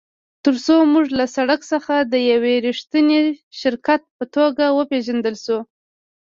ترڅو 0.43 0.75
موږ 0.93 1.05
له 1.19 1.25
سړک 1.35 1.61
څخه 1.71 1.93
د 2.11 2.13
یو 2.29 2.41
ریښتیني 2.67 3.21
شرکت 3.59 4.01
په 4.17 4.23
توګه 4.35 4.65
وپیژندل 4.77 5.35
شو 5.45 5.59